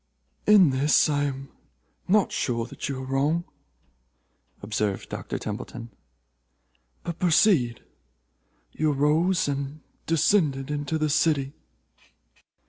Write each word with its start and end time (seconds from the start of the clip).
"In 0.47 0.71
this 0.71 1.07
I 1.09 1.25
am 1.25 1.51
not 2.07 2.31
sure 2.31 2.65
that 2.65 2.89
you 2.89 2.97
are 2.97 3.05
wrong," 3.05 3.43
observed 4.63 5.09
Dr. 5.09 5.37
Templeton, 5.37 5.91
"but 7.03 7.19
proceed. 7.19 7.81
You 8.71 8.93
arose 8.93 9.47
and 9.47 9.81
descended 10.07 10.71
into 10.71 10.97
the 10.97 11.07
city." 11.07 11.53